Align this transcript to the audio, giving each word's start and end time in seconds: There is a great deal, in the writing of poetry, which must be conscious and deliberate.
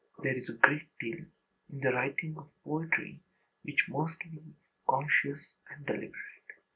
There 0.23 0.35
is 0.35 0.49
a 0.49 0.53
great 0.53 0.87
deal, 0.99 1.19
in 1.71 1.79
the 1.79 1.91
writing 1.93 2.33
of 2.35 2.49
poetry, 2.63 3.19
which 3.61 3.85
must 3.87 4.17
be 4.17 4.41
conscious 4.89 5.53
and 5.69 5.85
deliberate. 5.85 6.63